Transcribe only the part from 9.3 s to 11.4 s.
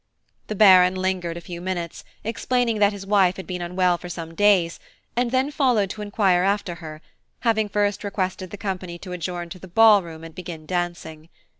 to the ball room and begin dancing.